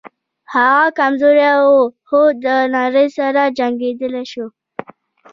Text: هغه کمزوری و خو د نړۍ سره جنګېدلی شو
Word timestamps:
هغه 0.53 0.87
کمزوری 0.99 1.47
و 1.73 1.77
خو 2.07 2.21
د 2.45 2.47
نړۍ 2.75 3.07
سره 3.17 3.41
جنګېدلی 3.57 4.23
شو 4.31 4.45